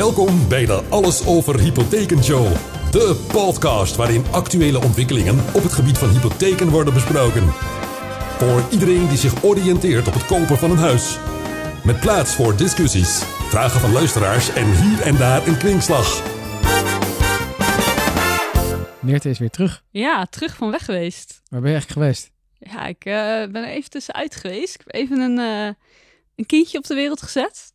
Welkom 0.00 0.48
bij 0.48 0.66
de 0.66 0.82
Alles 0.88 1.26
over 1.26 1.60
Hypotheken 1.60 2.24
Show. 2.24 2.46
De 2.90 3.26
podcast 3.32 3.96
waarin 3.96 4.24
actuele 4.30 4.82
ontwikkelingen 4.82 5.38
op 5.54 5.62
het 5.62 5.72
gebied 5.72 5.98
van 5.98 6.08
hypotheken 6.08 6.68
worden 6.68 6.94
besproken. 6.94 7.46
Voor 8.38 8.62
iedereen 8.70 9.08
die 9.08 9.18
zich 9.18 9.44
oriënteert 9.44 10.08
op 10.08 10.14
het 10.14 10.26
kopen 10.26 10.56
van 10.56 10.70
een 10.70 10.78
huis. 10.78 11.18
Met 11.84 12.00
plaats 12.00 12.34
voor 12.34 12.56
discussies, 12.56 13.22
vragen 13.22 13.80
van 13.80 13.92
luisteraars 13.92 14.52
en 14.52 14.82
hier 14.82 15.00
en 15.00 15.16
daar 15.16 15.46
een 15.46 15.58
kwinkslag. 15.58 16.22
Meerte 19.00 19.28
is 19.28 19.38
weer 19.38 19.50
terug. 19.50 19.84
Ja, 19.90 20.26
terug 20.26 20.56
van 20.56 20.70
weg 20.70 20.84
geweest. 20.84 21.40
Waar 21.48 21.60
ben 21.60 21.70
je 21.70 21.76
eigenlijk 21.76 22.06
geweest? 22.06 22.30
Ja, 22.58 22.86
ik 22.86 23.04
eh, 23.04 23.52
ben 23.52 23.64
er 23.64 23.70
even 23.70 23.90
tussenuit 23.90 24.36
geweest. 24.36 24.74
Ik 24.74 24.80
heb 24.84 24.94
even 24.94 25.20
een, 25.20 25.38
eh, 25.38 25.74
een 26.36 26.46
kindje 26.46 26.78
op 26.78 26.86
de 26.86 26.94
wereld 26.94 27.22
gezet. 27.22 27.72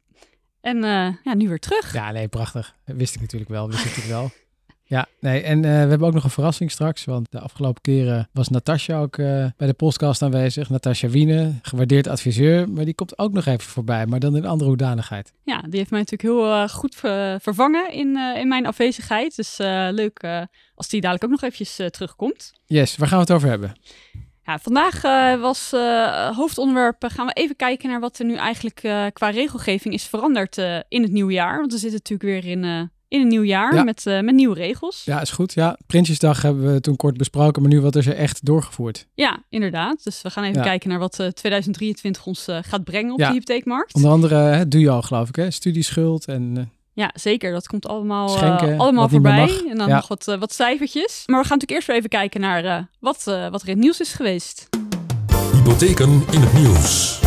En 0.65 0.83
eh, 0.83 1.13
ja, 1.23 1.33
nu 1.33 1.47
weer 1.47 1.59
terug. 1.59 1.93
Ja, 1.93 2.11
nee, 2.11 2.27
prachtig. 2.27 2.75
Dat 2.85 2.95
wist 2.95 3.15
ik 3.15 3.21
natuurlijk 3.21 3.51
wel. 3.51 3.67
Wist 3.67 3.79
ik 3.79 3.85
natuurlijk 3.85 4.13
wel. 4.13 4.29
Ja, 4.87 5.07
nee, 5.19 5.41
en 5.41 5.57
eh, 5.57 5.71
we 5.71 5.89
hebben 5.89 6.07
ook 6.07 6.13
nog 6.13 6.23
een 6.23 6.29
verrassing 6.29 6.71
straks. 6.71 7.05
Want 7.05 7.31
de 7.31 7.39
afgelopen 7.39 7.81
keren 7.81 8.29
was 8.31 8.49
Natasja 8.49 8.99
ook 8.99 9.17
eh, 9.17 9.25
bij 9.57 9.67
de 9.67 9.73
podcast 9.73 10.21
aanwezig. 10.21 10.69
Natasja 10.69 11.09
Wiene, 11.09 11.53
gewaardeerd 11.61 12.07
adviseur. 12.07 12.69
Maar 12.69 12.85
die 12.85 12.93
komt 12.93 13.17
ook 13.17 13.31
nog 13.31 13.45
even 13.45 13.69
voorbij, 13.69 14.05
maar 14.05 14.19
dan 14.19 14.35
in 14.35 14.45
andere 14.45 14.69
hoedanigheid. 14.69 15.33
Ja, 15.43 15.61
die 15.61 15.77
heeft 15.77 15.89
mij 15.89 15.99
natuurlijk 15.99 16.21
heel 16.21 16.67
goed 16.67 16.95
ver- 16.95 17.41
vervangen 17.41 17.91
in, 17.93 18.17
in 18.17 18.47
mijn 18.47 18.65
afwezigheid. 18.65 19.35
Dus 19.35 19.57
leuk 19.91 20.27
als 20.75 20.89
die 20.89 21.01
dadelijk 21.01 21.23
ook 21.23 21.41
nog 21.41 21.41
eventjes 21.41 21.91
terugkomt. 21.91 22.53
Yes, 22.65 22.95
waar 22.95 23.07
gaan 23.07 23.17
we 23.17 23.23
het 23.23 23.33
over 23.33 23.49
hebben? 23.49 23.75
Ja, 24.45 24.59
vandaag 24.59 25.03
eh, 25.03 25.41
was 25.41 25.71
eh, 25.73 26.35
hoofdonderwerp. 26.37 27.03
gaan 27.07 27.25
we 27.25 27.33
even 27.33 27.55
kijken 27.55 27.89
naar 27.89 27.99
wat 27.99 28.19
er 28.19 28.25
nu 28.25 28.35
eigenlijk 28.35 28.79
eh, 28.83 29.05
qua 29.13 29.29
regelgeving 29.29 29.93
is 29.93 30.03
veranderd 30.03 30.57
in 30.87 31.01
het 31.01 31.11
nieuwe 31.11 31.31
jaar. 31.33 31.59
Want 31.59 31.71
we 31.71 31.77
zitten 31.77 31.99
natuurlijk 32.03 32.43
weer 32.43 32.51
in, 32.51 32.63
in 33.07 33.21
een 33.21 33.27
nieuw 33.27 33.43
jaar 33.43 33.73
Ja. 33.75 33.83
met, 33.83 34.03
met 34.05 34.31
nieuwe 34.35 34.55
regels. 34.55 35.01
Ja, 35.05 35.21
is 35.21 35.31
goed. 35.31 35.53
Ja, 35.53 35.77
Prinsjesdag 35.87 36.41
hebben 36.41 36.73
we 36.73 36.79
toen 36.81 36.95
kort 36.95 37.17
besproken, 37.17 37.61
maar 37.61 37.71
nu 37.71 37.81
wat 37.81 37.95
is 37.95 38.07
er 38.07 38.15
echt 38.15 38.45
doorgevoerd? 38.45 39.07
Ja, 39.13 39.43
inderdaad. 39.49 40.03
Dus 40.03 40.21
we 40.21 40.29
gaan 40.29 40.43
even 40.43 40.57
Ja. 40.57 40.63
kijken 40.63 40.89
naar 40.89 40.99
wat 40.99 41.19
eh, 41.19 41.27
2023 41.27 42.25
ons 42.25 42.47
gaat 42.61 42.83
brengen 42.83 43.13
op 43.13 43.19
Ja. 43.19 43.27
de 43.27 43.33
hypotheekmarkt. 43.33 43.93
Onder 43.93 44.11
andere, 44.11 44.35
hè, 44.35 44.67
doe 44.67 44.81
je 44.81 44.89
al 44.89 45.01
geloof 45.01 45.29
ik, 45.29 45.35
hè? 45.35 45.51
Studieschuld 45.51 46.25
en... 46.25 46.69
Ja, 46.95 47.11
zeker. 47.13 47.51
Dat 47.51 47.67
komt 47.67 47.87
allemaal, 47.87 48.37
eh, 48.37 48.79
allemaal 48.79 49.09
voorbij. 49.09 49.65
En 49.69 49.77
dan 49.77 49.87
Ja. 49.87 49.95
nog 49.95 50.07
wat, 50.07 50.27
eh, 50.27 50.37
wat 50.39 50.53
cijfertjes. 50.53 51.23
Maar 51.25 51.41
we 51.41 51.47
gaan 51.47 51.57
natuurlijk 51.57 51.71
eerst 51.71 51.87
weer 51.87 51.95
even 51.97 52.09
kijken 52.09 52.41
naar 52.41 52.63
eh, 52.65 52.77
wat, 52.99 53.27
eh, 53.27 53.49
wat 53.49 53.61
er 53.61 53.67
in 53.67 53.73
het 53.73 53.83
nieuws 53.83 53.99
is 53.99 54.13
geweest. 54.13 54.69
Hypotheken 55.53 56.09
in 56.31 56.39
het 56.41 56.53
nieuws. 56.53 57.19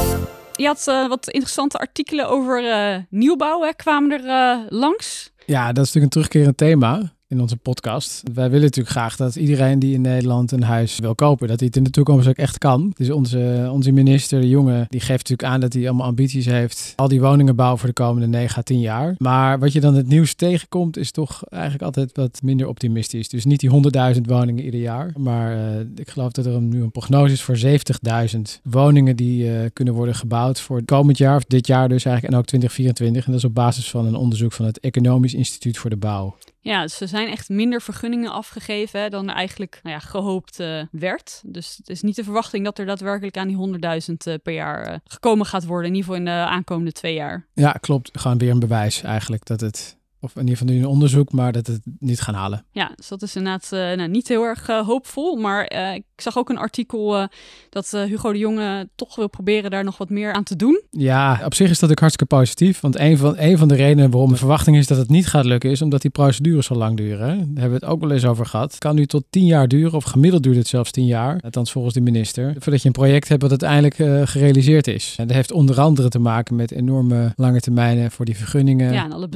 Je 0.57 0.67
had 0.67 0.87
eh, 0.89 1.09
wat 1.09 1.29
interessante 1.29 1.79
artikelen 1.79 2.29
over 2.29 2.71
eh, 2.71 2.97
nieuwbouw, 3.11 3.63
hè, 3.63 3.73
kwamen 3.73 4.11
er 4.25 4.65
langs. 4.69 5.31
Ja, 5.47 5.73
dat 5.73 5.85
is 5.85 5.93
natuurlijk 5.93 6.05
een 6.05 6.23
terugkerend 6.23 6.57
thema 6.57 7.13
in 7.29 7.41
onze 7.41 7.57
podcast. 7.57 8.23
Wij 8.33 8.51
willen 8.51 8.65
natuurlijk 8.65 8.97
graag 8.97 9.17
dat 9.17 9.37
iedereen 9.37 9.79
die 9.79 9.95
in 9.95 10.01
Nederland 10.01 10.53
een 10.53 10.63
huis 10.63 10.99
wil 10.99 11.15
kopen, 11.15 11.49
dat 11.49 11.59
hij 11.59 11.67
het 11.67 11.77
in 11.77 11.83
de 11.83 11.91
toekomst 11.91 12.29
ook 12.29 12.37
echt 12.37 12.59
kan. 12.59 12.93
Dus 12.97 13.11
onze, 13.11 13.69
onze 13.73 13.93
minister, 13.93 14.41
de 14.41 14.49
jongen, 14.49 14.87
die 14.89 15.01
geeft 15.01 15.29
natuurlijk 15.29 15.49
aan 15.49 15.61
dat 15.61 15.73
hij 15.73 15.87
allemaal 15.87 16.07
ambities 16.07 16.47
heeft. 16.47 16.93
Al 16.97 17.09
die 17.09 17.21
woningen 17.21 17.57
bouwen 17.57 17.79
voor 17.79 17.89
de 17.89 17.95
komende 17.95 18.27
9 18.27 18.59
à 18.59 18.63
10 18.63 18.81
jaar. 18.81 19.15
Maar 19.19 19.59
wat 19.59 19.73
je 19.73 19.81
dan 19.81 19.95
het 19.95 20.09
nieuws 20.09 20.35
tegenkomt, 20.35 20.97
is 20.97 21.11
toch 21.11 21.45
eigenlijk 21.45 21.83
altijd 21.83 22.17
wat 22.17 22.41
minder 22.43 22.67
optimistisch. 22.69 23.29
Dus 23.29 23.45
niet 23.45 23.61
die 23.61 23.71
100.000 24.15 24.21
woningen 24.23 24.65
ieder 24.65 24.81
jaar. 24.81 25.13
Maar 25.17 25.53
eh, 25.53 25.81
ik 25.97 26.11
geloof 26.11 26.33
dat 26.33 26.47
er 26.47 26.61
nu 26.61 26.83
een 26.83 26.91
prognose 26.91 27.33
is 27.33 27.43
voor 27.43 27.59
70.000 27.59 28.41
woningen 28.63 29.17
die 29.17 29.53
eh, 29.53 29.71
kunnen 29.73 29.95
worden 29.95 30.15
gebouwd 30.15 30.61
voor 30.61 30.77
het 30.77 30.87
komend 30.87 31.19
jaar, 31.19 31.37
of 31.37 31.45
dit 31.45 31.67
jaar 31.67 31.89
dus 31.89 32.05
eigenlijk, 32.05 32.35
en 32.35 32.41
ook 32.41 32.47
2024. 32.47 33.25
En 33.25 33.33
dat 33.33 33.41
is 33.41 33.49
op 33.49 33.55
basis 33.55 33.91
van 33.91 34.07
een 34.07 34.15
onderzoek 34.15 34.53
van 34.53 34.65
het 34.65 34.81
Economisch 34.81 35.35
Instituut 35.35 35.79
voor 35.79 35.91
de 35.91 35.97
Bouw. 35.97 36.37
Ja, 36.61 36.83
dus 36.83 37.01
er 37.01 37.09
zijn 37.09 37.29
echt 37.29 37.49
minder 37.49 37.83
vergunningen 37.83 38.33
afgegeven 38.33 39.11
dan 39.11 39.29
er 39.29 39.35
eigenlijk 39.35 39.81
nou 39.83 39.95
ja, 39.95 40.01
gehoopt 40.01 40.61
eh, 40.61 40.83
werd. 40.91 41.43
Dus 41.47 41.77
het 41.77 41.89
is 41.89 42.03
niet 42.03 42.17
de 42.17 42.25
verwachting 42.25 42.65
dat 42.65 42.79
er 42.79 42.87
daadwerkelijk 42.87 43.37
aan 43.37 43.49
die 43.49 43.79
100.000 44.11 44.15
eh, 44.17 44.35
per 44.43 44.53
jaar 44.53 44.83
eh, 44.83 44.99
gekomen 45.05 45.47
gaat 45.47 45.65
worden. 45.65 45.91
In 45.91 45.97
ieder 45.97 46.11
geval 46.13 46.27
in 46.27 46.39
de 46.39 46.51
aankomende 46.51 46.93
twee 46.93 47.15
jaar. 47.15 47.47
Ja, 47.55 47.73
klopt. 47.73 48.21
Gewoon 48.21 48.39
weer 48.39 48.51
een 48.51 48.59
bewijs 48.59 49.03
eigenlijk 49.03 49.47
dat 49.47 49.61
het, 49.61 49.98
of 50.21 50.35
in 50.35 50.41
ieder 50.41 50.57
geval 50.57 50.75
nu 50.75 50.81
een 50.81 50.87
onderzoek, 50.87 51.33
maar 51.33 51.53
dat 51.53 51.67
het 51.67 51.81
niet 51.99 52.21
gaan 52.21 52.35
halen. 52.35 52.65
Ja, 52.71 52.93
dus 52.95 53.09
dat 53.09 53.23
is 53.23 53.37
inderdaad 53.37 53.73
eh, 53.73 53.79
nou, 53.79 54.09
niet 54.09 54.29
heel 54.29 54.43
erg 54.43 54.69
eh, 54.69 54.87
hoopvol. 54.87 55.37
Maar 55.37 55.65
eh, 55.65 55.95
ik 55.95 56.05
zag 56.17 56.39
ook 56.39 56.49
een 56.49 56.59
artikel 56.59 57.29
dat 57.71 57.91
Hugo 57.91 58.33
de 58.33 58.39
Jonge 58.39 58.89
toch 58.95 59.17
wil 59.17 59.29
proberen 59.29 59.71
daar 59.71 59.85
nog 59.85 59.99
wat 59.99 60.11
meer 60.11 60.33
aan 60.33 60.43
te 60.43 60.57
doen. 60.57 60.83
Ja, 60.91 61.41
op 61.45 61.55
zich 61.55 61.71
is 61.71 61.79
dat 61.79 61.91
ook 61.91 61.99
hartstikke 61.99 62.35
positief. 62.35 62.81
Want 62.81 62.99
een 62.99 63.19
van, 63.19 63.35
een 63.39 63.59
van 63.59 63.69
de 63.69 63.75
redenen 63.75 64.11
waarom 64.11 64.31
de 64.31 64.37
verwachting 64.37 64.77
is 64.77 64.87
dat 64.87 64.99
het 64.99 65.09
niet 65.09 65.27
gaat 65.27 65.45
lukken, 65.45 65.71
is 65.71 65.83
omdat 65.83 66.03
die 66.03 66.11
procedures 66.11 66.67
zo 66.67 66.75
lang 66.75 66.97
duren. 66.97 67.37
Daar 67.37 67.61
hebben 67.61 67.79
we 67.81 67.85
het 67.85 67.95
ook 67.95 68.01
wel 68.01 68.11
eens 68.11 68.25
over 68.25 68.47
gehad. 68.47 68.71
Het 68.71 68.81
kan 68.81 68.95
nu 68.95 69.07
tot 69.07 69.25
tien 69.31 69.47
jaar 69.47 69.69
duren, 69.69 69.93
of 69.93 70.05
gemiddeld 70.05 70.43
duurt 70.43 70.57
het 70.57 70.69
zelfs 70.69 70.91
tien 70.91 71.07
jaar. 71.07 71.41
Althans 71.41 71.73
volgens 71.73 71.95
de 71.95 72.01
minister. 72.01 72.55
Voordat 72.59 72.83
je 72.83 72.87
een 72.87 72.93
project 72.93 73.29
hebt 73.29 73.43
wat 73.43 73.51
uiteindelijk 73.51 73.95
gerealiseerd 74.29 74.87
is. 74.87 75.15
En 75.19 75.27
dat 75.27 75.37
heeft 75.37 75.53
onder 75.53 75.81
andere 75.81 76.09
te 76.09 76.19
maken 76.19 76.57
met 76.57 76.71
enorme 76.71 77.33
lange 77.37 77.61
termijnen 77.61 78.11
voor 78.11 78.25
die 78.25 78.37
vergunningen. 78.37 78.93
Ja, 78.93 79.05
en 79.05 79.13
alle 79.13 79.29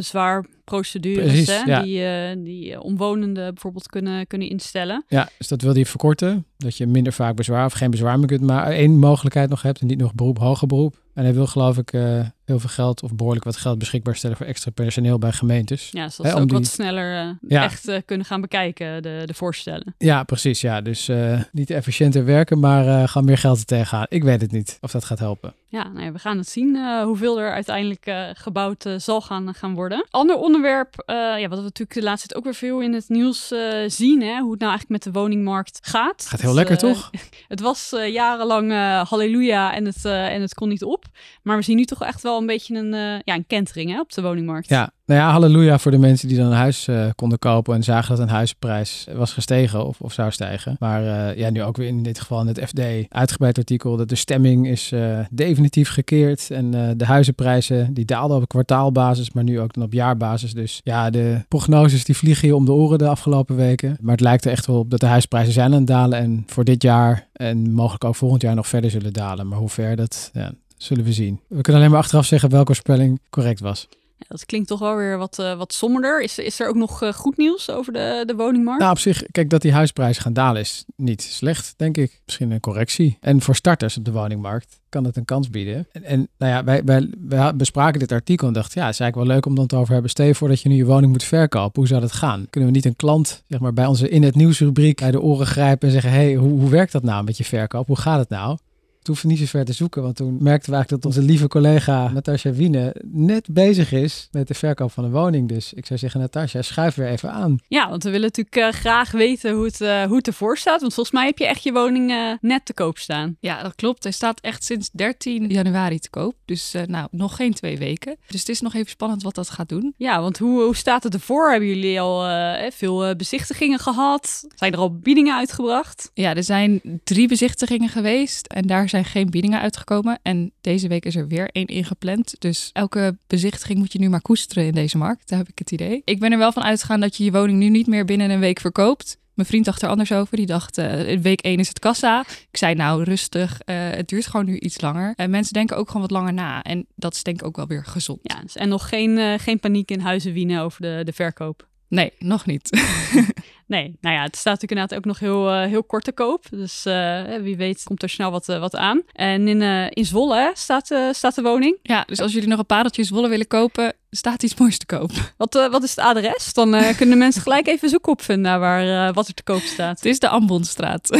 bezwaarprocedures 0.78 1.26
Precies, 1.26 1.46
hè, 1.46 1.72
ja. 1.72 1.82
die, 1.82 2.04
eh, 2.04 2.44
die 2.44 2.72
eh, 2.72 2.84
omwonenden 2.84 3.52
bijvoorbeeld 3.52 3.86
kunnen, 3.86 4.26
kunnen 4.26 4.48
instellen. 4.48 5.04
Ja, 5.08 5.28
dus 5.38 5.48
dat 5.48 5.62
wil 5.62 5.72
hij 5.72 5.84
verkorten. 5.84 6.44
Dat 6.56 6.76
je 6.76 6.86
minder 6.86 7.12
vaak 7.12 7.36
bezwaar 7.36 7.64
of 7.64 7.72
geen 7.72 7.90
bezwaar 7.90 8.18
meer 8.18 8.26
kunt, 8.26 8.40
maar 8.40 8.66
één 8.66 8.98
mogelijkheid 8.98 9.50
nog 9.50 9.62
hebt 9.62 9.80
en 9.80 9.86
niet 9.86 9.98
nog 9.98 10.14
beroep, 10.14 10.38
hoger 10.38 10.66
beroep. 10.66 11.00
En 11.14 11.24
hij 11.24 11.34
wil 11.34 11.46
geloof 11.46 11.78
ik 11.78 11.92
eh, 11.92 12.20
heel 12.44 12.58
veel 12.58 12.68
geld 12.68 13.02
of 13.02 13.14
behoorlijk 13.14 13.44
wat 13.44 13.56
geld 13.56 13.78
beschikbaar 13.78 14.16
stellen 14.16 14.36
voor 14.36 14.46
extra 14.46 14.70
personeel 14.70 15.18
bij 15.18 15.32
gemeentes. 15.32 15.88
Ja, 15.90 16.08
zodat 16.08 16.26
Hè, 16.26 16.30
ze 16.30 16.36
om 16.36 16.42
ook 16.42 16.48
die- 16.48 16.58
wat 16.58 16.66
sneller 16.66 17.18
eh, 17.20 17.30
Ja. 17.50 17.62
echt 17.62 17.88
eh, 17.88 17.98
kunnen 18.04 18.26
gaan 18.26 18.40
bekijken, 18.40 19.02
de, 19.02 19.22
de 19.26 19.34
voorstellen. 19.34 19.94
Ja, 19.98 20.22
precies. 20.24 20.60
Ja, 20.60 20.80
dus 20.80 21.10
niet 21.52 21.70
efficiënter 21.70 22.24
werken, 22.24 22.58
maar 22.60 23.08
gaan 23.08 23.24
meer 23.24 23.38
geld 23.38 23.58
er 23.58 23.64
tegenaan. 23.64 24.06
Ik 24.08 24.22
weet 24.24 24.40
het 24.40 24.52
niet 24.52 24.78
of 24.80 24.90
dat 24.90 25.04
gaat 25.04 25.18
helpen. 25.18 25.54
Ja, 25.68 25.88
nou 25.88 26.04
ja, 26.04 26.12
we 26.12 26.18
gaan 26.18 26.38
het 26.38 26.48
zien 26.48 27.02
hoeveel 27.04 27.40
er 27.40 27.52
uiteindelijk 27.52 28.12
gebouwd 28.32 28.86
zal 28.96 29.20
gaan, 29.20 29.54
gaan 29.54 29.74
worden. 29.74 30.06
Ander 30.10 30.36
onderwerp, 30.36 31.02
ja, 31.06 31.48
wat 31.48 31.58
we 31.58 31.64
natuurlijk 31.64 31.94
de 31.94 32.02
laatste 32.02 32.28
tijd 32.28 32.38
ook 32.40 32.44
weer 32.44 32.54
veel 32.54 32.80
in 32.80 32.92
het 32.92 33.08
nieuws 33.08 33.52
zien, 33.86 34.22
hè, 34.22 34.40
hoe 34.40 34.50
het 34.50 34.60
nou 34.60 34.70
eigenlijk 34.72 34.88
met 34.88 35.02
de 35.02 35.12
woningmarkt 35.20 35.78
gaat. 35.82 36.26
Gaat 36.26 36.40
heel 36.40 36.54
Dus, 36.54 36.58
lekker, 36.68 36.74
eh, 36.88 36.94
toch? 36.94 37.10
Het 37.48 37.60
was 37.60 37.92
jarenlang 38.06 38.72
halleluja 39.08 39.74
en 39.74 39.84
het, 39.84 40.04
en 40.04 40.40
het 40.40 40.54
kon 40.54 40.68
niet 40.68 40.84
op. 40.84 41.01
Maar 41.42 41.56
we 41.56 41.62
zien 41.62 41.76
nu 41.76 41.84
toch 41.84 42.02
echt 42.02 42.22
wel 42.22 42.40
een 42.40 42.46
beetje 42.46 42.76
een, 42.76 42.94
eh, 42.94 43.20
ja, 43.24 43.34
een 43.34 43.46
kentering 43.46 43.90
hè, 43.90 44.00
op 44.00 44.12
de 44.12 44.22
woningmarkt. 44.22 44.68
Ja, 44.68 44.92
nou 45.06 45.20
ja, 45.20 45.30
halleluja 45.30 45.78
voor 45.78 45.90
de 45.90 45.98
mensen 45.98 46.28
die 46.28 46.36
dan 46.36 46.46
een 46.46 46.52
huis 46.52 46.88
eh, 46.88 47.08
konden 47.14 47.38
kopen 47.38 47.74
en 47.74 47.82
zagen 47.82 48.10
dat 48.16 48.18
een 48.18 48.34
huizenprijs 48.34 49.06
was 49.14 49.32
gestegen 49.32 49.86
of, 49.86 50.00
of 50.00 50.12
zou 50.12 50.30
stijgen. 50.30 50.76
Maar 50.78 51.06
eh, 51.06 51.38
ja, 51.38 51.50
nu 51.50 51.62
ook 51.62 51.76
weer 51.76 51.86
in 51.86 52.02
dit 52.02 52.20
geval 52.20 52.40
in 52.40 52.46
het 52.46 52.60
FD 52.66 52.80
uitgebreid 53.08 53.58
artikel 53.58 53.96
dat 53.96 54.08
de 54.08 54.14
stemming 54.14 54.68
is 54.68 54.92
definitief 55.30 55.88
gekeerd 55.88 56.50
en 56.50 56.70
de 56.96 57.04
huizenprijzen 57.04 57.94
die 57.94 58.04
daalden 58.04 58.36
op 58.36 58.48
kwartaalbasis, 58.48 59.32
maar 59.32 59.44
nu 59.44 59.60
ook 59.60 59.72
dan 59.72 59.84
op 59.84 59.92
jaarbasis. 59.92 60.52
Dus 60.52 60.80
ja, 60.84 61.10
de 61.10 61.44
prognoses 61.48 62.04
die 62.04 62.16
vliegen 62.16 62.48
je 62.48 62.56
om 62.56 62.64
de 62.64 62.72
oren 62.72 62.98
de 62.98 63.08
afgelopen 63.08 63.56
weken. 63.56 63.96
Maar 64.00 64.12
het 64.12 64.20
lijkt 64.20 64.44
er 64.44 64.50
echt 64.50 64.66
wel 64.66 64.78
op 64.78 64.90
dat 64.90 65.00
de 65.00 65.06
huisprijzen 65.06 65.52
zijn 65.52 65.72
aan 65.72 65.78
het 65.78 65.86
dalen 65.86 66.18
en 66.18 66.44
voor 66.46 66.64
dit 66.64 66.82
jaar 66.82 67.28
en 67.32 67.72
mogelijk 67.72 68.04
ook 68.04 68.14
volgend 68.14 68.42
jaar 68.42 68.54
nog 68.54 68.68
verder 68.68 68.90
zullen 68.90 69.12
dalen. 69.12 69.48
Maar 69.48 69.58
hoe 69.58 69.68
ver, 69.68 69.96
dat 69.96 70.30
ja, 70.32 70.52
zullen 70.82 71.04
we 71.04 71.12
zien. 71.12 71.40
We 71.48 71.60
kunnen 71.60 71.80
alleen 71.80 71.92
maar 71.92 72.02
achteraf 72.02 72.26
zeggen 72.26 72.50
welke 72.50 72.66
voorspelling 72.66 73.20
correct 73.30 73.60
was. 73.60 73.88
Ja, 74.18 74.28
dat 74.28 74.46
klinkt 74.46 74.68
toch 74.68 74.78
wel 74.78 74.96
weer 74.96 75.18
wat, 75.18 75.38
eh, 75.38 75.56
wat 75.56 75.72
somberder. 75.72 76.22
Is, 76.22 76.38
is 76.38 76.60
er 76.60 76.68
ook 76.68 76.74
nog 76.74 77.02
eh, 77.02 77.12
goed 77.12 77.36
nieuws 77.36 77.70
over 77.70 77.92
de, 77.92 78.22
de 78.26 78.34
woningmarkt? 78.34 78.80
Nou, 78.80 78.92
op 78.92 78.98
zich, 78.98 79.22
kijk, 79.30 79.50
dat 79.50 79.62
die 79.62 79.72
huisprijzen 79.72 80.22
gaan 80.22 80.32
dalen 80.32 80.60
is 80.60 80.84
niet 80.96 81.22
slecht, 81.22 81.74
denk 81.76 81.96
ik. 81.96 82.20
Misschien 82.24 82.50
een 82.50 82.60
correctie. 82.60 83.16
En 83.20 83.40
voor 83.40 83.54
starters 83.54 83.96
op 83.96 84.04
de 84.04 84.12
woningmarkt 84.12 84.80
kan 84.88 85.04
het 85.04 85.16
een 85.16 85.24
kans 85.24 85.50
bieden. 85.50 85.86
En, 85.92 86.04
en 86.04 86.28
nou 86.38 86.52
ja, 86.52 86.64
wij, 86.64 86.84
wij, 86.84 87.10
wij 87.28 87.56
bespraken 87.56 87.98
dit 87.98 88.12
artikel 88.12 88.46
en 88.46 88.52
dachten, 88.52 88.80
ja, 88.80 88.86
het 88.86 88.94
is 88.94 89.00
eigenlijk 89.00 89.28
wel 89.28 89.36
leuk 89.36 89.46
om 89.46 89.54
dan 89.54 89.66
te 89.66 89.76
over 89.76 89.92
hebben. 89.92 90.10
Stel 90.10 90.26
je 90.26 90.34
voor 90.34 90.48
dat 90.48 90.60
je 90.60 90.68
nu 90.68 90.74
je 90.74 90.84
woning 90.84 91.12
moet 91.12 91.24
verkopen. 91.24 91.80
Hoe 91.80 91.86
zou 91.86 92.00
dat 92.00 92.12
gaan? 92.12 92.46
Kunnen 92.50 92.70
we 92.70 92.76
niet 92.76 92.84
een 92.84 92.96
klant, 92.96 93.42
zeg 93.48 93.60
maar, 93.60 93.72
bij 93.72 93.86
onze 93.86 94.08
in 94.08 94.22
het 94.22 94.34
nieuwsrubriek 94.34 95.00
bij 95.00 95.10
de 95.10 95.20
oren 95.20 95.46
grijpen 95.46 95.86
en 95.86 95.92
zeggen, 95.92 96.10
hey, 96.10 96.34
hoe, 96.34 96.60
hoe 96.60 96.70
werkt 96.70 96.92
dat 96.92 97.02
nou 97.02 97.24
met 97.24 97.36
je 97.36 97.44
verkoop? 97.44 97.86
Hoe 97.86 97.98
gaat 97.98 98.18
het 98.18 98.28
nou? 98.28 98.58
Toen 99.02 99.14
hoefden 99.14 99.32
we 99.32 99.36
niet 99.38 99.48
zo 99.48 99.58
ver 99.58 99.64
te 99.64 99.72
zoeken, 99.72 100.02
want 100.02 100.16
toen 100.16 100.36
merkten 100.40 100.70
we 100.70 100.76
eigenlijk 100.76 101.02
dat 101.02 101.14
onze 101.14 101.26
lieve 101.28 101.48
collega 101.48 102.08
Natasja 102.08 102.52
Wiene 102.52 102.94
net 103.06 103.48
bezig 103.50 103.92
is 103.92 104.28
met 104.30 104.48
de 104.48 104.54
verkoop 104.54 104.92
van 104.92 105.04
een 105.04 105.10
woning. 105.10 105.48
Dus 105.48 105.72
ik 105.72 105.86
zou 105.86 105.98
zeggen, 105.98 106.20
Natasja, 106.20 106.62
schuif 106.62 106.94
weer 106.94 107.08
even 107.08 107.32
aan. 107.32 107.58
Ja, 107.68 107.88
want 107.88 108.02
we 108.02 108.10
willen 108.10 108.26
natuurlijk 108.26 108.56
eh, 108.56 108.80
graag 108.80 109.10
weten 109.10 109.54
hoe 109.54 109.64
het, 109.64 109.80
eh, 109.80 110.04
hoe 110.04 110.16
het 110.16 110.26
ervoor 110.26 110.58
staat. 110.58 110.80
Want 110.80 110.94
volgens 110.94 111.16
mij 111.16 111.26
heb 111.26 111.38
je 111.38 111.46
echt 111.46 111.62
je 111.62 111.72
woning 111.72 112.10
eh, 112.10 112.32
net 112.40 112.64
te 112.64 112.74
koop 112.74 112.98
staan. 112.98 113.36
Ja, 113.40 113.62
dat 113.62 113.74
klopt. 113.74 114.02
Hij 114.02 114.12
staat 114.12 114.40
echt 114.40 114.64
sinds 114.64 114.90
13 114.90 115.46
januari 115.46 115.98
te 115.98 116.10
koop. 116.10 116.34
Dus 116.44 116.74
nou, 116.86 117.08
nog 117.10 117.36
geen 117.36 117.54
twee 117.54 117.78
weken. 117.78 118.16
Dus 118.26 118.40
het 118.40 118.48
is 118.48 118.60
nog 118.60 118.74
even 118.74 118.90
spannend 118.90 119.22
wat 119.22 119.34
dat 119.34 119.50
gaat 119.50 119.68
doen. 119.68 119.94
Ja, 119.96 120.20
want 120.20 120.38
hoe, 120.38 120.62
hoe 120.62 120.76
staat 120.76 121.02
het 121.02 121.14
ervoor? 121.14 121.50
Hebben 121.50 121.68
jullie 121.68 122.00
al 122.00 122.70
veel 122.70 123.16
bezichtigingen 123.16 123.78
gehad? 123.78 124.44
Zijn 124.54 124.72
er 124.72 124.78
al 124.78 124.98
biedingen 124.98 125.36
uitgebracht? 125.36 126.10
Ja, 126.14 126.34
er 126.34 126.44
zijn 126.44 127.00
drie 127.04 127.28
bezichtigingen 127.28 127.88
geweest. 127.88 128.46
En 128.46 128.66
daar 128.66 128.88
zijn 128.92 129.04
geen 129.04 129.30
biedingen 129.30 129.60
uitgekomen. 129.60 130.18
En 130.22 130.52
deze 130.60 130.88
week 130.88 131.04
is 131.04 131.16
er 131.16 131.28
weer 131.28 131.48
één 131.50 131.66
ingepland. 131.66 132.34
Dus 132.38 132.70
elke 132.72 133.16
bezichtiging 133.26 133.78
moet 133.78 133.92
je 133.92 133.98
nu 133.98 134.08
maar 134.08 134.22
koesteren 134.22 134.64
in 134.64 134.72
deze 134.72 134.98
markt. 134.98 135.28
Daar 135.28 135.38
heb 135.38 135.48
ik 135.48 135.58
het 135.58 135.70
idee. 135.70 136.02
Ik 136.04 136.20
ben 136.20 136.32
er 136.32 136.38
wel 136.38 136.52
van 136.52 136.62
uitgegaan 136.62 137.00
dat 137.00 137.16
je 137.16 137.24
je 137.24 137.32
woning 137.32 137.58
nu 137.58 137.68
niet 137.68 137.86
meer 137.86 138.04
binnen 138.04 138.30
een 138.30 138.40
week 138.40 138.60
verkoopt. 138.60 139.20
Mijn 139.34 139.48
vriend 139.48 139.64
dacht 139.64 139.82
er 139.82 139.88
anders 139.88 140.12
over. 140.12 140.36
Die 140.36 140.46
dacht, 140.46 140.78
uh, 140.78 141.18
week 141.18 141.40
1 141.40 141.58
is 141.58 141.68
het 141.68 141.78
kassa. 141.78 142.20
Ik 142.50 142.56
zei, 142.56 142.74
nou, 142.74 143.02
rustig. 143.02 143.60
Uh, 143.66 143.76
het 143.90 144.08
duurt 144.08 144.26
gewoon 144.26 144.46
nu 144.46 144.58
iets 144.58 144.80
langer. 144.80 145.12
En 145.16 145.30
mensen 145.30 145.52
denken 145.52 145.76
ook 145.76 145.86
gewoon 145.86 146.02
wat 146.02 146.10
langer 146.10 146.32
na. 146.32 146.62
En 146.62 146.86
dat 146.94 147.14
is 147.14 147.22
denk 147.22 147.40
ik 147.40 147.46
ook 147.46 147.56
wel 147.56 147.66
weer 147.66 147.84
gezond. 147.84 148.20
Ja, 148.22 148.40
dus 148.40 148.56
en 148.56 148.68
nog 148.68 148.88
geen, 148.88 149.10
uh, 149.10 149.34
geen 149.38 149.60
paniek 149.60 149.90
in 149.90 150.00
Huizen 150.00 150.32
Wienen 150.32 150.60
over 150.60 150.82
de, 150.82 151.00
de 151.04 151.12
verkoop. 151.12 151.70
Nee, 151.92 152.12
nog 152.18 152.46
niet. 152.46 152.70
nee, 153.66 153.96
nou 154.00 154.16
ja, 154.16 154.22
het 154.22 154.36
staat 154.36 154.60
natuurlijk 154.60 154.70
inderdaad 154.70 154.98
ook 154.98 155.04
nog 155.04 155.18
heel, 155.18 155.52
uh, 155.52 155.64
heel 155.64 155.84
kort 155.84 156.04
te 156.04 156.12
koop. 156.12 156.44
Dus 156.50 156.86
uh, 156.86 157.22
wie 157.40 157.56
weet 157.56 157.82
komt 157.82 158.02
er 158.02 158.08
snel 158.08 158.30
wat, 158.30 158.48
uh, 158.48 158.60
wat 158.60 158.76
aan. 158.76 159.02
En 159.12 159.48
in, 159.48 159.62
in 159.90 160.04
Zwolle 160.04 160.50
staat, 160.54 160.94
staat 161.10 161.34
de 161.34 161.42
woning. 161.42 161.78
Ja, 161.82 162.04
dus 162.06 162.20
als 162.20 162.32
jullie 162.32 162.48
nog 162.48 162.58
een 162.58 162.66
pareltje 162.66 163.04
Zwolle 163.04 163.28
willen 163.28 163.46
kopen, 163.46 163.94
staat 164.10 164.42
iets 164.42 164.54
moois 164.54 164.78
te 164.78 164.86
koop. 164.86 165.10
Wat, 165.36 165.52
wat 165.54 165.82
is 165.82 165.90
het 165.90 166.04
adres? 166.04 166.52
Dan 166.52 166.76
kunnen 166.96 167.18
mensen 167.18 167.42
gelijk 167.42 167.66
even 167.66 167.88
zoeken 167.88 168.12
opvinden 168.12 168.60
waar 168.60 169.12
wat 169.12 169.28
er 169.28 169.34
te 169.34 169.42
koop 169.42 169.60
staat. 169.62 169.96
Het 169.96 170.04
is 170.04 170.18
de 170.18 170.28
Ambonstraat. 170.28 171.10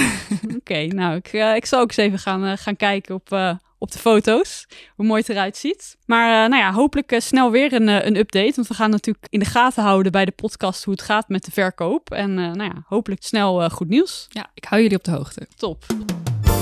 Oké, 0.43 0.55
okay, 0.55 0.87
nou, 0.87 1.17
ik, 1.17 1.33
ik 1.33 1.67
zal 1.67 1.81
ook 1.81 1.89
eens 1.89 1.97
even 1.97 2.19
gaan, 2.19 2.59
gaan 2.59 2.77
kijken 2.77 3.15
op 3.15 3.59
op 3.83 3.93
de 3.93 3.99
foto's. 3.99 4.67
Hoe 4.97 5.07
mooi 5.07 5.21
het 5.21 5.29
eruit 5.29 5.57
ziet. 5.57 5.97
Maar 6.07 6.45
uh, 6.45 6.51
nou 6.51 6.63
ja, 6.63 6.73
hopelijk 6.73 7.13
uh, 7.13 7.21
snel 7.21 7.51
weer 7.51 7.73
een, 7.73 7.89
uh, 7.89 8.05
een 8.05 8.17
update. 8.17 8.53
Want 8.55 8.69
we 8.69 8.75
gaan 8.75 8.91
natuurlijk 8.91 9.27
in 9.31 9.39
de 9.39 9.45
gaten 9.45 9.83
houden 9.83 10.13
bij 10.13 10.25
de 10.25 10.31
podcast 10.31 10.85
hoe 10.85 10.95
het 10.95 11.03
gaat 11.03 11.29
met 11.29 11.45
de 11.45 11.51
verkoop. 11.51 12.11
En 12.11 12.35
nou 12.35 12.63
ja, 12.63 12.85
hopelijk 12.87 13.23
snel 13.23 13.71
goed 13.71 13.89
nieuws. 13.89 14.27
Ja, 14.29 14.51
ik 14.55 14.65
hou 14.65 14.83
jullie 14.83 14.97
op 14.97 15.05
de 15.05 15.11
hoogte. 15.11 15.47
Top. 15.57 15.85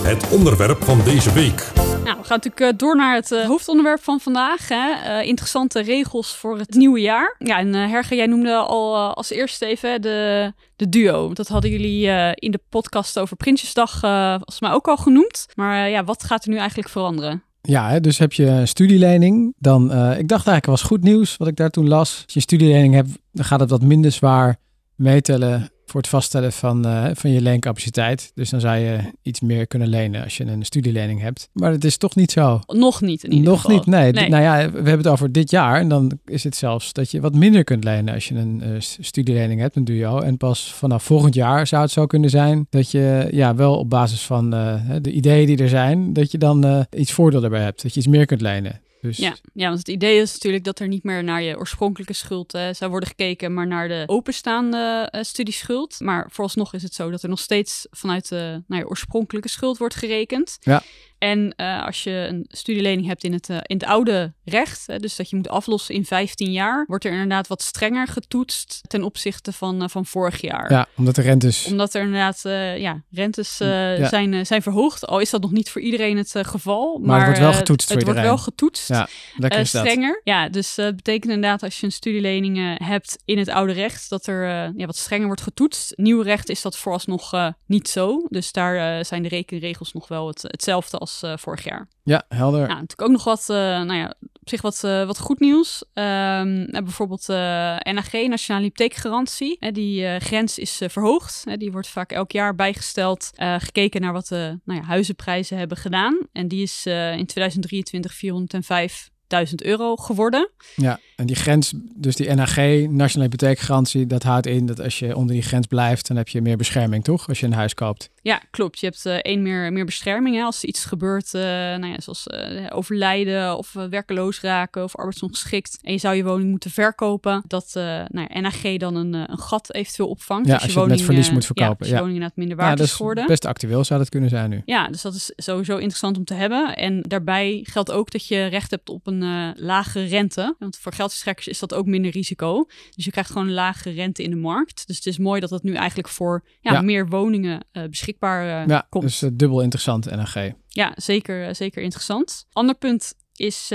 Het 0.02 0.30
onderwerp 0.30 0.84
van 0.84 1.04
deze 1.04 1.32
week. 1.32 1.70
Nou, 1.74 2.18
we 2.18 2.24
gaan 2.24 2.40
natuurlijk 2.42 2.78
door 2.78 2.96
naar 2.96 3.14
het 3.14 3.30
hoofdonderwerp 3.30 4.02
van 4.02 4.20
vandaag. 4.20 4.68
Hè. 4.68 5.20
interessante 5.22 5.82
regels 5.82 6.36
voor 6.36 6.58
het 6.58 6.74
nieuwe 6.74 7.00
jaar. 7.00 7.36
Ja, 7.38 7.58
en 7.58 7.74
Herge, 7.74 8.14
jij 8.14 8.26
noemde 8.26 8.54
al 8.54 9.14
als 9.14 9.30
eerste 9.30 9.66
even 9.66 10.02
de, 10.02 10.52
de 10.76 10.88
duo. 10.88 11.32
Dat 11.32 11.48
hadden 11.48 11.70
jullie 11.70 12.06
in 12.34 12.50
de 12.50 12.60
podcast 12.68 13.18
over 13.18 13.36
Prinsjesdag 13.36 14.00
volgens 14.00 14.60
mij 14.60 14.70
ook 14.70 14.88
al 14.88 14.96
genoemd. 14.96 15.46
Maar 15.54 15.88
ja, 15.88 16.04
wat 16.04 16.24
gaat 16.24 16.44
er 16.44 16.50
nu 16.50 16.56
eigenlijk 16.56 16.88
veranderen? 16.88 17.42
Ja, 17.62 18.00
dus 18.00 18.18
heb 18.18 18.32
je 18.32 18.46
een 18.46 18.68
studielening, 18.68 19.54
dan, 19.58 19.92
uh, 19.92 20.18
ik 20.18 20.28
dacht 20.28 20.46
eigenlijk 20.46 20.66
was 20.66 20.82
goed 20.82 21.02
nieuws 21.02 21.36
wat 21.36 21.48
ik 21.48 21.56
daar 21.56 21.70
toen 21.70 21.88
las. 21.88 22.14
Als 22.14 22.24
je 22.26 22.36
een 22.36 22.40
studielening 22.40 22.94
hebt, 22.94 23.18
dan 23.32 23.44
gaat 23.44 23.60
het 23.60 23.70
wat 23.70 23.82
minder 23.82 24.12
zwaar 24.12 24.56
meetellen 24.94 25.70
voor 25.90 26.00
het 26.00 26.08
vaststellen 26.08 26.52
van, 26.52 26.86
uh, 26.86 27.06
van 27.12 27.30
je 27.30 27.40
leencapaciteit. 27.40 28.30
Dus 28.34 28.50
dan 28.50 28.60
zou 28.60 28.76
je 28.78 28.98
iets 29.22 29.40
meer 29.40 29.66
kunnen 29.66 29.88
lenen 29.88 30.24
als 30.24 30.36
je 30.36 30.44
een 30.44 30.64
studielening 30.64 31.20
hebt. 31.20 31.48
Maar 31.52 31.70
het 31.72 31.84
is 31.84 31.96
toch 31.96 32.14
niet 32.14 32.32
zo. 32.32 32.60
Nog 32.66 33.00
niet 33.00 33.24
in 33.24 33.32
ieder 33.32 33.50
Nog 33.50 33.60
geval. 33.60 33.76
niet, 33.76 33.86
nee. 33.86 34.12
nee. 34.12 34.28
Nou 34.28 34.42
ja, 34.42 34.56
we 34.56 34.76
hebben 34.76 34.96
het 34.98 35.06
over 35.06 35.32
dit 35.32 35.50
jaar. 35.50 35.80
En 35.80 35.88
dan 35.88 36.18
is 36.24 36.44
het 36.44 36.56
zelfs 36.56 36.92
dat 36.92 37.10
je 37.10 37.20
wat 37.20 37.34
minder 37.34 37.64
kunt 37.64 37.84
lenen 37.84 38.14
als 38.14 38.28
je 38.28 38.34
een 38.34 38.62
uh, 38.64 38.74
studielening 38.78 39.60
hebt, 39.60 39.76
een 39.76 39.84
duo. 39.84 40.18
En 40.18 40.36
pas 40.36 40.72
vanaf 40.74 41.02
volgend 41.02 41.34
jaar 41.34 41.66
zou 41.66 41.82
het 41.82 41.90
zo 41.90 42.06
kunnen 42.06 42.30
zijn 42.30 42.66
dat 42.70 42.90
je 42.90 43.28
ja, 43.30 43.54
wel 43.54 43.78
op 43.78 43.90
basis 43.90 44.22
van 44.22 44.54
uh, 44.54 44.74
de 45.00 45.12
ideeën 45.12 45.46
die 45.46 45.58
er 45.58 45.68
zijn, 45.68 46.12
dat 46.12 46.30
je 46.30 46.38
dan 46.38 46.86
iets 46.96 47.12
voordeel 47.12 47.42
erbij 47.42 47.62
hebt. 47.62 47.82
Dat 47.82 47.94
je 47.94 48.00
iets 48.00 48.08
meer 48.08 48.26
kunt 48.26 48.40
lenen. 48.40 48.80
Dus... 49.00 49.16
Ja, 49.16 49.36
ja, 49.52 49.66
want 49.66 49.78
het 49.78 49.88
idee 49.88 50.20
is 50.20 50.32
natuurlijk 50.32 50.64
dat 50.64 50.78
er 50.78 50.88
niet 50.88 51.04
meer 51.04 51.24
naar 51.24 51.42
je 51.42 51.56
oorspronkelijke 51.56 52.12
schuld 52.12 52.54
uh, 52.54 52.68
zou 52.72 52.90
worden 52.90 53.08
gekeken, 53.08 53.54
maar 53.54 53.66
naar 53.66 53.88
de 53.88 54.02
openstaande 54.06 55.08
uh, 55.14 55.22
studieschuld. 55.22 56.00
Maar 56.00 56.26
vooralsnog 56.30 56.74
is 56.74 56.82
het 56.82 56.94
zo 56.94 57.10
dat 57.10 57.22
er 57.22 57.28
nog 57.28 57.38
steeds 57.38 57.86
vanuit 57.90 58.28
de 58.28 58.62
naar 58.66 58.78
je 58.78 58.88
oorspronkelijke 58.88 59.48
schuld 59.48 59.78
wordt 59.78 59.94
gerekend. 59.94 60.58
Ja. 60.60 60.82
En 61.20 61.54
uh, 61.56 61.86
als 61.86 62.02
je 62.02 62.26
een 62.28 62.44
studielening 62.48 63.06
hebt 63.06 63.24
in 63.24 63.32
het, 63.32 63.48
uh, 63.48 63.56
in 63.62 63.76
het 63.76 63.84
oude 63.84 64.32
recht, 64.44 64.86
hè, 64.86 64.98
dus 64.98 65.16
dat 65.16 65.30
je 65.30 65.36
moet 65.36 65.48
aflossen 65.48 65.94
in 65.94 66.04
15 66.04 66.52
jaar, 66.52 66.84
wordt 66.86 67.04
er 67.04 67.12
inderdaad 67.12 67.46
wat 67.46 67.62
strenger 67.62 68.06
getoetst 68.06 68.80
ten 68.86 69.02
opzichte 69.02 69.52
van, 69.52 69.82
uh, 69.82 69.88
van 69.88 70.06
vorig 70.06 70.40
jaar. 70.40 70.72
Ja, 70.72 70.86
omdat 70.96 71.14
de 71.14 71.22
rentes. 71.22 71.64
Omdat 71.64 71.94
er 71.94 72.02
inderdaad 72.02 72.40
ja, 72.78 73.02
rentes 73.10 73.58
ja. 73.58 74.08
zijn, 74.08 74.46
zijn 74.46 74.62
verhoogd. 74.62 75.06
Al 75.06 75.18
is 75.18 75.30
dat 75.30 75.40
nog 75.40 75.50
niet 75.50 75.70
voor 75.70 75.80
iedereen 75.80 76.16
het 76.16 76.34
geval. 76.42 76.98
Maar, 76.98 77.06
maar, 77.06 77.18
het 77.18 77.26
wordt 77.26 77.40
wel 77.40 77.52
getoetst. 77.52 77.88
het 77.88 78.02
wordt 78.02 78.20
wel 78.20 78.38
getoetst. 78.38 78.88
Ja, 78.88 79.08
lekker 79.36 79.66
strenger. 79.66 80.20
Ja, 80.24 80.48
dus 80.48 80.74
dat 80.74 80.96
betekent 80.96 81.32
inderdaad 81.32 81.62
als 81.62 81.80
je 81.80 81.86
een 81.86 81.92
studielening 81.92 82.78
hebt 82.84 83.18
in 83.24 83.38
het 83.38 83.48
oude 83.48 83.72
recht, 83.72 84.08
dat 84.08 84.26
er 84.26 84.72
ja, 84.76 84.86
wat 84.86 84.96
strenger 84.96 85.26
wordt 85.26 85.42
getoetst. 85.42 85.92
Nieuw 85.96 86.20
recht 86.20 86.48
is 86.48 86.62
dat 86.62 86.76
vooralsnog 86.76 87.52
niet 87.66 87.88
zo. 87.88 88.26
Dus 88.28 88.52
daar 88.52 89.04
zijn 89.04 89.22
de 89.22 89.28
rekenregels 89.28 89.92
nog 89.92 90.08
wel 90.08 90.26
het, 90.26 90.42
hetzelfde 90.42 90.98
als 90.98 91.09
uh, 91.24 91.32
vorig 91.36 91.64
jaar. 91.64 91.88
Ja, 92.02 92.24
helder. 92.28 92.60
Ja, 92.60 92.66
natuurlijk 92.66 93.02
ook 93.02 93.10
nog 93.10 93.24
wat, 93.24 93.46
uh, 93.50 93.56
nou 93.56 93.94
ja, 93.94 94.14
op 94.20 94.48
zich 94.48 94.62
wat, 94.62 94.82
uh, 94.84 95.06
wat 95.06 95.18
goed 95.18 95.40
nieuws. 95.40 95.84
Um, 95.94 96.66
bijvoorbeeld 96.70 97.26
NAG, 97.26 98.12
Nationale 98.12 98.64
Hypotheekgarantie. 98.64 99.72
die 99.72 100.20
grens 100.20 100.58
is 100.58 100.80
verhoogd. 100.86 101.44
die 101.58 101.72
wordt 101.72 101.88
vaak 101.88 102.12
elk 102.12 102.32
jaar 102.32 102.54
bijgesteld. 102.54 103.30
gekeken 103.36 104.00
naar 104.00 104.12
wat 104.12 104.26
de 104.26 104.58
nou 104.64 104.80
ja, 104.80 104.86
huizenprijzen 104.86 105.58
hebben 105.58 105.76
gedaan. 105.76 106.18
En 106.32 106.48
die 106.48 106.62
is 106.62 106.86
in 106.86 107.26
2023 107.26 108.14
405 108.14 109.10
1000 109.30 109.62
euro 109.62 109.96
geworden. 109.96 110.50
Ja, 110.76 110.98
en 111.16 111.26
die 111.26 111.36
grens, 111.36 111.72
dus 111.94 112.16
die 112.16 112.34
NHG, 112.34 112.56
Nationale 112.88 113.30
Hypotheekgarantie, 113.30 114.06
dat 114.06 114.22
houdt 114.22 114.46
in 114.46 114.66
dat 114.66 114.80
als 114.80 114.98
je 114.98 115.16
onder 115.16 115.34
die 115.34 115.42
grens 115.42 115.66
blijft, 115.66 116.06
dan 116.08 116.16
heb 116.16 116.28
je 116.28 116.40
meer 116.40 116.56
bescherming, 116.56 117.04
toch? 117.04 117.28
Als 117.28 117.40
je 117.40 117.46
een 117.46 117.52
huis 117.52 117.74
koopt. 117.74 118.10
Ja, 118.22 118.42
klopt. 118.50 118.80
Je 118.80 118.86
hebt 118.86 119.06
uh, 119.06 119.14
één 119.14 119.42
meer, 119.42 119.72
meer 119.72 119.84
bescherming. 119.84 120.36
Hè? 120.36 120.42
Als 120.42 120.62
er 120.62 120.68
iets 120.68 120.84
gebeurt, 120.84 121.34
uh, 121.34 121.42
nou 121.42 121.86
ja, 121.86 122.00
zoals 122.00 122.26
uh, 122.26 122.66
overlijden 122.70 123.56
of 123.56 123.72
werkeloos 123.72 124.40
raken 124.40 124.82
of 124.82 124.96
arbeidsongeschikt. 124.96 125.78
En 125.82 125.92
je 125.92 125.98
zou 125.98 126.14
je 126.14 126.24
woning 126.24 126.50
moeten 126.50 126.70
verkopen. 126.70 127.42
Dat 127.46 127.70
nou 127.74 128.26
ja, 128.28 128.40
NAG 128.40 128.76
dan 128.76 128.94
een, 128.94 129.12
een 129.12 129.38
gat 129.38 129.74
eventueel 129.74 130.08
opvangt. 130.08 130.46
Ja, 130.46 130.54
als, 130.54 130.62
als 130.62 130.72
je, 130.72 130.78
woning, 130.78 130.96
met 130.96 131.06
verlies 131.06 131.30
moet 131.30 131.44
verkopen. 131.44 131.70
Ja, 131.70 131.78
als 131.78 131.88
je 131.88 131.94
woning 131.94 132.14
inderdaad 132.14 132.36
minder 132.36 132.56
waard 132.56 132.78
ja, 132.78 132.84
is 132.84 132.92
geworden. 132.92 133.26
Best 133.26 133.44
actueel 133.44 133.84
zou 133.84 134.00
dat 134.00 134.08
kunnen 134.08 134.30
zijn 134.30 134.50
nu. 134.50 134.62
Ja, 134.64 134.88
dus 134.88 135.02
dat 135.02 135.14
is 135.14 135.32
sowieso 135.36 135.76
interessant 135.76 136.16
om 136.16 136.24
te 136.24 136.34
hebben. 136.34 136.76
En 136.76 137.02
daarbij 137.02 137.60
geldt 137.62 137.90
ook 137.90 138.10
dat 138.10 138.26
je 138.26 138.46
recht 138.46 138.70
hebt 138.70 138.88
op 138.88 139.06
een 139.06 139.54
lage 139.56 140.04
rente. 140.04 140.54
Want 140.58 140.76
voor 140.76 140.92
geldverstrekkers 140.92 141.48
is 141.48 141.58
dat 141.58 141.74
ook 141.74 141.86
minder 141.86 142.10
risico. 142.10 142.64
Dus 142.96 143.04
je 143.04 143.10
krijgt 143.10 143.30
gewoon 143.30 143.46
een 143.46 143.54
lage 143.54 143.90
rente 143.90 144.22
in 144.22 144.30
de 144.30 144.36
markt. 144.36 144.86
Dus 144.86 144.96
het 144.96 145.06
is 145.06 145.18
mooi 145.18 145.40
dat 145.40 145.50
dat 145.50 145.62
nu 145.62 145.74
eigenlijk 145.74 146.08
voor 146.08 146.44
ja, 146.60 146.80
meer 146.80 147.08
woningen 147.08 147.64
uh, 147.72 147.84
beschikbaar 148.18 148.62
uh, 148.62 148.66
ja, 148.66 148.86
komt. 148.88 149.04
Dus 149.04 149.22
uh, 149.22 149.30
dubbel 149.32 149.60
interessant, 149.60 150.10
NAG. 150.10 150.34
Ja, 150.68 150.92
zeker, 150.96 151.54
zeker 151.54 151.82
interessant. 151.82 152.46
Ander 152.52 152.74
punt 152.74 153.14
is 153.34 153.68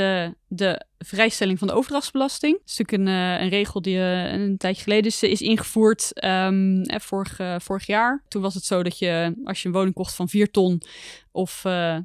de 0.48 0.86
vrijstelling 0.98 1.60
van 1.60 1.68
de 1.68 1.74
overdrachtsbelasting. 1.74 2.54
Dat 2.54 2.70
is 2.70 2.78
natuurlijk 2.78 3.10
een, 3.10 3.16
een 3.44 3.50
regel 3.50 3.82
die 3.82 3.98
een 3.98 4.58
tijdje 4.58 4.84
geleden 4.84 5.06
is, 5.06 5.24
is 5.24 5.42
ingevoerd, 5.42 6.24
um, 6.25 6.84
vorig, 6.88 7.39
vorig 7.58 7.86
jaar. 7.86 8.24
Toen 8.27 8.42
was 8.42 8.54
het 8.54 8.63
zo 8.63 8.84
dat 8.84 9.00
je, 9.00 9.42
als 9.44 9.62
je 9.62 9.68
een 9.68 9.74
woning 9.74 9.94
kocht 9.94 10.15
van 10.15 10.30
4 10.30 10.51
ton 10.51 10.82
of 11.32 11.62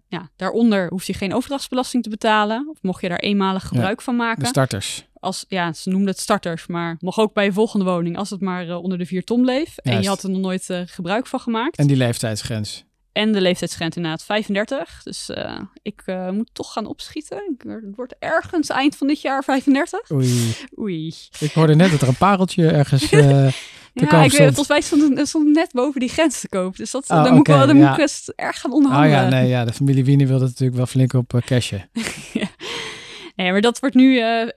ja, 0.09 0.31
daaronder, 0.37 0.89
hoef 0.89 1.05
je 1.05 1.15
geen 1.15 1.35
overdrachtsbelasting 1.35 2.03
te 2.03 2.11
betalen. 2.11 2.69
Of 2.71 2.79
mocht 2.83 3.01
je 3.01 3.09
daar 3.09 3.19
eenmalig 3.19 3.67
gebruik 3.67 3.99
ja, 3.99 4.05
van 4.05 4.17
maken. 4.17 4.43
De 4.43 4.49
starters. 4.49 5.09
Als, 5.21 5.45
ja, 5.49 5.73
ze 5.73 5.89
noemden 5.91 6.09
het 6.09 6.21
starters, 6.21 6.67
maar 6.67 6.97
nog 7.01 7.19
ook 7.19 7.33
bij 7.35 7.45
je 7.45 7.53
volgende 7.53 7.85
woning 7.85 8.17
als 8.17 8.31
het 8.31 8.41
maar 8.41 8.67
uh, 8.67 8.83
onder 8.83 8.99
de 8.99 9.07
4 9.07 9.25
ton 9.25 9.43
bleef. 9.43 9.57
Juist. 9.65 9.99
En 9.99 10.03
je 10.03 10.09
had 10.09 10.23
er 10.23 10.31
nog 10.31 10.41
nooit 10.41 10.69
uh, 10.71 10.81
gebruik 10.85 11.27
van 11.27 11.41
gemaakt. 11.41 11.77
En 11.77 11.87
die 11.87 11.97
leeftijdsgrens. 11.97 12.85
En 13.13 13.33
de 13.33 13.41
leeftijdsgrens 13.41 13.97
inderdaad 13.97 14.25
35. 14.25 15.01
Dus 15.03 15.31
uh, 15.31 15.61
ik 15.83 16.03
moet 16.31 16.51
toch 16.53 16.73
gaan 16.73 16.87
opschieten. 16.87 17.57
Het 17.59 17.97
wordt 17.97 18.15
ergens 18.19 18.69
eind 18.69 18.97
van 18.97 19.07
dit 19.07 19.21
jaar 19.21 19.45
35. 19.45 20.11
Oei. 20.11 20.55
Oei. 20.79 21.15
Ik 21.39 21.53
hoorde 21.53 21.75
net 21.75 21.91
dat 21.91 22.01
er 22.01 22.09
een 22.09 22.17
pareltje 22.17 22.71
ergens... 22.71 23.09
te 23.95 24.07
ja, 24.07 24.23
ik 24.23 24.31
stond. 24.31 24.33
weet, 24.33 24.55
volgens 24.55 24.69
mij 24.69 24.81
stond 24.81 25.19
het, 25.19 25.29
stond 25.29 25.47
net 25.49 25.73
boven 25.73 26.01
die 26.01 26.09
grens 26.09 26.41
te 26.41 26.49
koop. 26.49 26.77
Dus 26.77 26.91
dat, 26.91 27.11
Oh, 27.11 27.25
dan 27.25 27.35
moet 27.35 27.49
ik, 27.49 27.55
wel, 27.55 27.67
dan 27.67 27.77
ja. 27.77 27.89
moet 27.89 27.99
ik 27.99 28.35
erg 28.37 28.61
gaan 28.61 28.71
Oh 28.71 28.77
onderhandelen. 28.77 29.23
ja, 29.23 29.29
nee, 29.29 29.49
ja, 29.49 29.65
de 29.65 29.73
familie 29.73 30.05
Wiener 30.05 30.27
wilde 30.27 30.45
natuurlijk 30.45 30.77
wel 30.77 30.87
flink 30.87 31.13
op 31.13 31.35
uh, 31.35 31.41
cashen. 31.41 31.91
Nee, 33.41 33.53
maar 33.53 33.61
dat 33.61 33.79
wordt 33.81 33.95
nu 33.95 34.19
uh, 34.19 34.49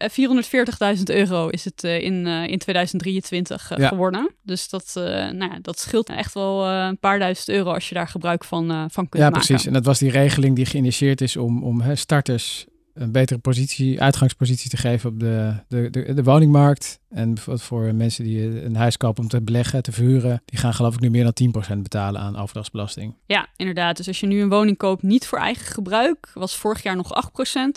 440.000 0.98 1.04
euro 1.04 1.48
is 1.48 1.66
het 1.66 1.84
uh, 1.84 2.02
in, 2.02 2.26
uh, 2.26 2.48
in 2.48 2.58
2023 2.58 3.72
Ja. 3.78 3.88
geworden. 3.88 4.30
Dus 4.42 4.70
dat, 4.70 4.94
eh, 4.98 5.04
nou 5.04 5.52
ja, 5.52 5.58
dat 5.62 5.80
scheelt 5.80 6.10
echt 6.10 6.34
wel 6.34 6.66
eh, 6.66 6.86
een 6.90 6.98
paar 7.00 7.20
duizend 7.20 7.50
euro 7.50 7.74
als 7.74 7.90
je 7.90 7.96
daar 7.96 8.08
gebruik 8.08 8.44
van, 8.44 8.72
eh, 8.72 8.84
van 8.90 9.10
kunt 9.10 9.24
Ja, 9.24 9.30
maken. 9.30 9.46
precies. 9.48 9.66
En 9.68 9.74
dat 9.74 9.86
was 9.86 10.00
die 10.00 10.12
regeling 10.12 10.56
die 10.56 10.66
geïnitieerd 10.66 11.22
is 11.22 11.38
om, 11.38 11.64
om 11.64 11.82
hè, 11.82 11.96
starters 11.96 12.66
een 12.94 13.12
betere 13.12 13.40
positie, 13.40 14.02
uitgangspositie 14.02 14.70
te 14.70 14.78
geven 14.78 15.10
op 15.10 15.20
de, 15.20 15.54
de, 15.68 15.90
de, 15.90 16.14
de 16.14 16.24
woningmarkt. 16.24 17.00
En 17.10 17.34
bijvoorbeeld 17.34 17.66
voor 17.66 17.96
mensen 17.96 18.24
die 18.24 18.64
een 18.64 18.76
huis 18.76 18.98
kopen 18.98 19.24
om 19.24 19.30
te 19.30 19.42
beleggen, 19.42 19.84
te 19.84 19.92
verhuren, 19.92 20.42
die 20.46 20.60
gaan 20.60 20.74
geloof 20.74 20.94
ik 20.94 21.00
nu 21.00 21.10
meer 21.10 21.32
dan 21.34 21.76
10% 21.78 21.78
betalen 21.78 22.22
aan 22.22 22.38
overdrachtsbelasting. 22.38 23.16
Ja, 23.26 23.48
inderdaad. 23.56 23.98
Dus 23.98 24.08
als 24.08 24.20
je 24.20 24.28
nu 24.28 24.42
een 24.42 24.50
woning 24.50 24.78
koopt 24.78 25.04
niet 25.04 25.28
voor 25.28 25.40
eigen 25.40 25.66
gebruik, 25.66 26.32
was 26.34 26.56
vorig 26.56 26.84
jaar 26.84 26.96
nog 26.96 27.32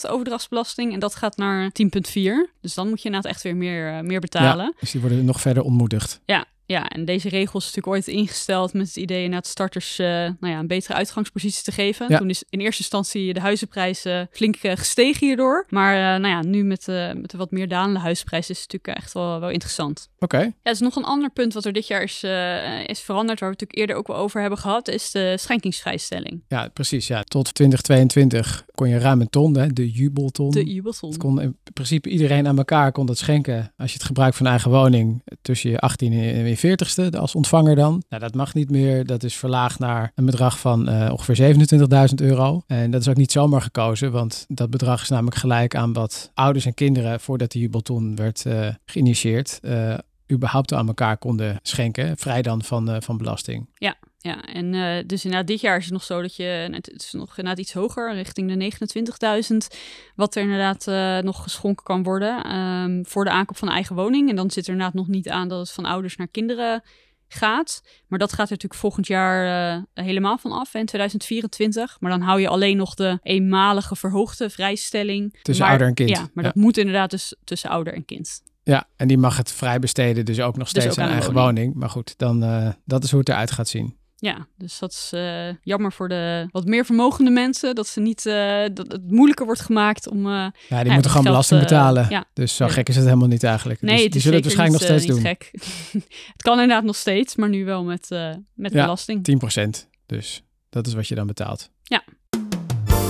8% 0.06 0.10
overdrachtsbelasting 0.10 0.92
en 0.92 0.98
dat 0.98 1.14
gaat 1.14 1.36
naar 1.36 1.70
10,4. 1.70 2.50
Dus 2.60 2.74
dan 2.74 2.88
moet 2.88 3.02
je 3.02 3.06
inderdaad 3.06 3.32
echt 3.32 3.42
weer 3.42 3.56
meer, 3.56 3.96
eh, 3.96 4.00
meer 4.00 4.20
betalen. 4.20 4.64
Ja, 4.64 4.80
dus 4.80 4.90
die 4.90 5.00
worden 5.00 5.24
nog 5.24 5.40
verder 5.40 5.62
ontmoedigd. 5.62 6.20
Ja, 6.24 6.44
en 6.66 7.04
deze 7.04 7.28
regel 7.28 7.58
is 7.58 7.64
natuurlijk 7.64 7.86
ooit 7.86 8.06
ingesteld 8.06 8.72
met 8.72 8.86
het 8.86 8.96
idee 8.96 9.28
naar 9.28 9.44
starters 9.44 9.98
uh, 9.98 10.06
nou 10.06 10.36
ja, 10.40 10.58
een 10.58 10.66
betere 10.66 10.94
uitgangspositie 10.94 11.62
te 11.62 11.72
geven. 11.72 12.06
Ja. 12.08 12.18
Toen 12.18 12.30
is 12.30 12.44
in 12.50 12.60
eerste 12.60 12.82
instantie 12.82 13.32
de 13.32 13.40
huizenprijzen 13.40 14.28
flink 14.30 14.62
uh, 14.62 14.72
gestegen 14.74 15.26
hierdoor. 15.26 15.66
Maar 15.68 15.94
uh, 15.94 16.20
nou 16.20 16.34
ja, 16.34 16.42
nu 16.42 16.64
met, 16.64 16.86
met 17.14 17.30
de 17.30 17.36
wat 17.36 17.50
meer 17.50 17.68
dalende 17.68 17.98
huisprijs 17.98 18.50
is 18.50 18.60
het 18.60 18.72
natuurlijk 18.72 19.04
echt 19.04 19.12
wel, 19.12 19.40
wel 19.40 19.50
interessant. 19.50 20.08
Oké. 20.18 20.38
Ja, 20.38 20.52
er 20.62 20.72
is 20.72 20.80
nog 20.80 20.96
een 20.96 21.04
ander 21.04 21.30
punt 21.30 21.52
wat 21.52 21.64
er 21.64 21.72
dit 21.72 21.86
jaar 21.86 22.02
is, 22.02 22.22
is 22.86 23.00
veranderd, 23.00 23.40
waar 23.40 23.48
we 23.48 23.56
het 23.58 23.60
natuurlijk 23.60 23.78
eerder 23.78 23.96
ook 23.96 24.06
wel 24.06 24.16
over 24.16 24.40
hebben 24.40 24.58
gehad, 24.58 24.88
is 24.88 25.10
de 25.10 25.34
schenkingsvrijstelling. 25.38 26.42
Ja, 26.48 26.68
precies. 26.68 27.06
Ja. 27.06 27.22
Tot 27.22 27.54
2022 27.54 28.64
kon 28.76 28.88
je 28.88 28.98
ruim 28.98 29.20
een 29.20 29.28
ton, 29.28 29.56
hè, 29.56 29.72
de 29.72 29.90
jubelton. 29.90 30.50
De 30.50 30.64
jubelton. 30.64 31.10
Het 31.10 31.18
kon 31.18 31.40
in 31.40 31.56
principe 31.72 32.08
iedereen 32.08 32.46
aan 32.46 32.58
elkaar 32.58 32.92
kon 32.92 33.06
dat 33.06 33.18
schenken 33.18 33.72
als 33.76 33.90
je 33.90 33.96
het 33.96 34.06
gebruikt 34.06 34.36
van 34.36 34.46
eigen 34.46 34.70
woning 34.70 35.22
tussen 35.42 35.70
je 35.70 35.78
18 35.78 36.12
en 36.12 36.46
je 36.46 36.56
40ste 36.56 37.18
als 37.18 37.34
ontvanger 37.34 37.76
dan. 37.76 38.02
Nou, 38.08 38.22
dat 38.22 38.34
mag 38.34 38.54
niet 38.54 38.70
meer. 38.70 39.06
Dat 39.06 39.22
is 39.22 39.36
verlaagd 39.36 39.78
naar 39.78 40.12
een 40.14 40.24
bedrag 40.24 40.58
van 40.58 40.88
uh, 40.88 41.08
ongeveer 41.12 41.54
27.000 42.08 42.14
euro. 42.14 42.62
En 42.66 42.90
dat 42.90 43.00
is 43.00 43.08
ook 43.08 43.16
niet 43.16 43.32
zomaar 43.32 43.62
gekozen, 43.62 44.12
want 44.12 44.44
dat 44.48 44.70
bedrag 44.70 45.02
is 45.02 45.08
namelijk 45.08 45.36
gelijk 45.36 45.74
aan 45.74 45.92
wat 45.92 46.30
ouders 46.34 46.66
en 46.66 46.74
kinderen 46.74 47.20
voordat 47.20 47.52
de 47.52 47.58
jubelton 47.58 48.16
werd 48.16 48.44
uh, 48.46 48.68
geïnitieerd. 48.84 49.60
Uh, 49.62 49.94
überhaupt 50.32 50.72
aan 50.72 50.86
elkaar 50.86 51.16
konden 51.16 51.58
schenken, 51.62 52.16
vrij 52.16 52.42
dan 52.42 52.62
van, 52.62 53.02
van 53.02 53.16
belasting. 53.16 53.68
Ja, 53.74 53.96
ja, 54.26 54.44
en 54.44 54.72
uh, 54.72 55.02
dus 55.06 55.24
inderdaad, 55.24 55.48
dit 55.48 55.60
jaar 55.60 55.76
is 55.76 55.84
het 55.84 55.92
nog 55.92 56.04
zo 56.04 56.22
dat 56.22 56.36
je, 56.36 56.68
het 56.70 56.92
is 56.96 57.12
nog 57.12 57.28
inderdaad 57.28 57.58
iets 57.58 57.72
hoger, 57.72 58.14
richting 58.14 58.48
de 58.48 58.72
29.000, 59.70 59.78
wat 60.14 60.34
er 60.34 60.42
inderdaad 60.42 60.86
uh, 60.86 61.18
nog 61.18 61.42
geschonken 61.42 61.84
kan 61.84 62.02
worden 62.02 62.56
um, 62.56 63.06
voor 63.06 63.24
de 63.24 63.30
aankoop 63.30 63.56
van 63.56 63.68
een 63.68 63.74
eigen 63.74 63.96
woning. 63.96 64.28
En 64.30 64.36
dan 64.36 64.50
zit 64.50 64.66
er 64.66 64.72
inderdaad 64.72 64.94
nog 64.94 65.08
niet 65.08 65.28
aan 65.28 65.48
dat 65.48 65.58
het 65.58 65.70
van 65.70 65.84
ouders 65.84 66.16
naar 66.16 66.28
kinderen 66.28 66.82
gaat. 67.28 67.82
Maar 68.06 68.18
dat 68.18 68.32
gaat 68.32 68.46
er 68.46 68.52
natuurlijk 68.52 68.80
volgend 68.80 69.06
jaar 69.06 69.76
uh, 69.76 69.82
helemaal 70.04 70.38
van 70.38 70.52
af, 70.52 70.74
in 70.74 70.86
2024. 70.86 71.96
Maar 72.00 72.10
dan 72.10 72.20
hou 72.20 72.40
je 72.40 72.48
alleen 72.48 72.76
nog 72.76 72.94
de 72.94 73.18
eenmalige 73.22 73.96
verhoogde 73.96 74.50
vrijstelling. 74.50 75.38
Tussen 75.42 75.64
maar, 75.64 75.70
ouder 75.70 75.88
en 75.88 75.94
kind. 75.94 76.10
Ja, 76.10 76.20
maar 76.20 76.44
ja. 76.44 76.50
dat 76.50 76.54
moet 76.62 76.76
inderdaad 76.76 77.10
dus 77.10 77.36
tussen 77.44 77.70
ouder 77.70 77.92
en 77.92 78.04
kind. 78.04 78.42
Ja, 78.62 78.88
en 78.96 79.08
die 79.08 79.18
mag 79.18 79.36
het 79.36 79.52
vrij 79.52 79.78
besteden, 79.78 80.24
dus 80.24 80.40
ook 80.40 80.56
nog 80.56 80.68
steeds 80.68 80.86
dus 80.86 80.94
ook 80.94 81.00
aan 81.00 81.06
aan 81.06 81.12
eigen 81.12 81.32
woning. 81.32 81.56
woning. 81.56 81.74
Maar 81.74 81.90
goed, 81.90 82.14
dan 82.18 82.40
dat 82.84 83.04
is 83.04 83.10
hoe 83.10 83.20
het 83.20 83.28
eruit 83.28 83.50
gaat 83.50 83.68
zien. 83.68 83.96
Ja, 84.18 84.46
dus 84.56 84.78
dat 84.78 84.90
is 84.90 85.10
uh, 85.14 85.48
jammer 85.62 85.92
voor 85.92 86.08
de 86.08 86.48
wat 86.50 86.64
meer 86.64 86.84
vermogende 86.84 87.30
mensen. 87.30 87.74
Dat, 87.74 87.86
ze 87.86 88.00
niet, 88.00 88.26
uh, 88.26 88.64
dat 88.72 88.92
het 88.92 89.10
moeilijker 89.10 89.46
wordt 89.46 89.60
gemaakt 89.60 90.08
om. 90.08 90.26
Uh, 90.26 90.46
ja, 90.68 90.82
die 90.82 90.92
moeten 90.92 91.10
gewoon 91.10 91.26
belasting 91.26 91.60
betalen. 91.60 92.06
ja. 92.08 92.24
Dus 92.32 92.56
zo 92.56 92.68
gek 92.68 92.88
is 92.88 92.96
het 92.96 93.04
helemaal 93.04 93.28
niet 93.28 93.44
eigenlijk. 93.44 93.80
Nee, 93.80 93.94
dus 93.94 94.02
het 94.02 94.12
die 94.12 94.20
zullen 94.20 94.36
het 94.36 94.46
waarschijnlijk 94.46 94.82
nog 94.82 94.98
steeds 94.98 95.12
doen. 95.12 95.20
Gek. 95.20 95.50
het 96.32 96.42
kan 96.42 96.52
inderdaad 96.52 96.84
nog 96.84 96.96
steeds, 96.96 97.36
maar 97.36 97.48
nu 97.48 97.64
wel 97.64 97.84
met, 97.84 98.08
met 98.54 98.72
ja, 98.72 98.82
belasting. 98.82 99.40
10%. 99.84 99.88
Dus 100.06 100.42
dat 100.70 100.86
is 100.86 100.94
wat 100.94 101.08
je 101.08 101.14
dan 101.14 101.26
betaalt. 101.26 101.70
Ja. 101.82 102.04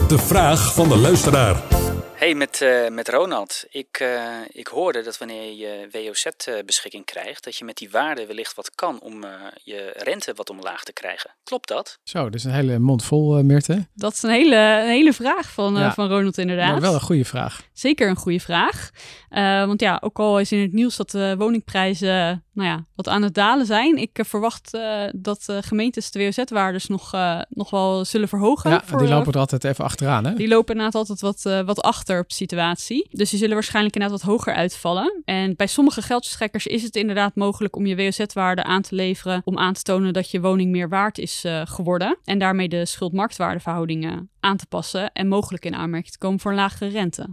De 0.09 0.19
vraag 0.19 0.75
van 0.75 0.89
de 0.89 0.97
luisteraar. 0.97 1.86
Hey, 2.17 2.35
met, 2.35 2.61
uh, 2.63 2.89
met 2.89 3.09
Ronald. 3.09 3.65
Ik, 3.71 3.99
uh, 4.03 4.21
ik 4.53 4.67
hoorde 4.67 5.03
dat 5.03 5.19
wanneer 5.19 5.53
je 5.57 5.89
WOZ-beschikking 5.91 7.05
krijgt, 7.05 7.45
dat 7.45 7.57
je 7.57 7.65
met 7.65 7.77
die 7.77 7.91
waarde 7.91 8.27
wellicht 8.27 8.55
wat 8.55 8.75
kan 8.75 9.01
om 9.01 9.25
uh, 9.25 9.31
je 9.65 9.93
rente 9.97 10.33
wat 10.35 10.51
omlaag 10.51 10.85
te 10.85 10.93
krijgen. 10.93 11.31
Klopt 11.45 11.69
dat? 11.69 11.99
Zo, 12.05 12.25
dat 12.25 12.35
is 12.35 12.45
een 12.45 12.53
hele 12.53 12.79
mond 12.79 13.05
vol, 13.05 13.43
Mirte. 13.43 13.87
Dat 13.95 14.13
is 14.13 14.23
een 14.23 14.31
hele, 14.31 14.57
een 14.57 14.89
hele 14.89 15.13
vraag 15.13 15.53
van, 15.53 15.75
Ja. 15.77 15.93
van 15.95 16.09
Ronald 16.09 16.39
inderdaad. 16.39 16.71
Maar 16.71 16.81
wel 16.81 16.95
een 16.95 17.01
goede 17.01 17.25
vraag. 17.25 17.63
Zeker 17.73 18.09
een 18.09 18.17
goede 18.17 18.41
vraag. 18.41 18.91
Uh, 19.31 19.67
want 19.67 19.81
ja, 19.81 19.99
ook 20.05 20.19
al 20.19 20.41
is 20.41 20.53
in 20.53 20.61
het 20.61 20.73
nieuws 20.73 20.97
dat 20.97 21.11
de 21.11 21.35
woningprijzen 21.39 22.45
nou 22.57 22.69
ja, 22.69 22.85
wat 22.95 23.09
aan 23.09 23.23
het 23.23 23.35
dalen 23.35 23.67
zijn. 23.67 23.97
Ik 23.97 24.19
uh, 24.19 24.25
verwacht 24.25 24.75
uh, 24.75 25.03
dat 25.15 25.47
uh, 25.51 25.57
gemeentes 25.61 26.11
de 26.11 26.19
WOZ-waardes 26.19 26.87
nog, 26.87 27.15
nog 27.49 27.71
wel 27.71 28.05
zullen 28.05 28.29
verhogen. 28.29 28.71
Ja, 28.71 28.83
voor, 28.85 28.99
die 28.99 29.09
lopen 29.09 29.33
er 29.33 29.39
altijd 29.39 29.65
even 29.65 29.85
achteraan, 29.85 30.25
hè? 30.25 30.35
Die 30.35 30.49
lopen 30.49 30.75
inderdaad 30.75 31.09
altijd 31.09 31.21
wat, 31.21 31.65
wat 31.67 31.83
achter 31.83 32.21
op 32.21 32.29
de 32.29 32.35
situatie. 32.35 33.09
Dus 33.11 33.31
die 33.31 33.39
zullen 33.39 33.55
waarschijnlijk 33.55 33.95
inderdaad 33.95 34.21
wat 34.21 34.31
hoger 34.31 34.55
uitvallen. 34.55 35.23
En 35.25 35.57
bij 35.57 35.67
sommige 35.67 36.03
geldverstrekkers 36.03 36.67
is 36.67 36.83
het 36.83 36.97
inderdaad 36.97 37.35
mogelijk 37.35 37.77
om 37.77 37.87
je 37.87 37.97
WOZ-waarde 37.97 38.65
aan 38.65 38.83
te 38.83 38.95
leveren... 38.95 39.43
om 39.45 39.59
aan 39.59 39.73
te 39.73 39.83
tonen 39.83 40.13
dat 40.13 40.31
je 40.31 40.41
woning 40.41 40.71
meer 40.71 40.89
waard 40.89 41.19
is 41.19 41.45
geworden. 41.65 42.19
En 42.25 42.39
daarmee 42.39 42.69
de 42.69 42.87
schuld-marktwaardeverhoudingen 42.87 44.31
aan 44.41 44.57
te 44.57 44.67
passen... 44.67 45.13
en 45.13 45.29
mogelijk 45.29 45.65
in 45.65 45.75
aanmerking 45.75 46.13
te 46.13 46.19
komen 46.19 46.41
voor 46.41 46.51
een 46.51 46.57
lagere 46.57 46.91
rente. 46.91 47.27